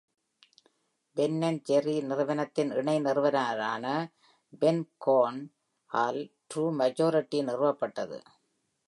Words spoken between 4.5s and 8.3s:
Ben Cohen -ஆல் TrueMajority நிறுவப்பட்டது.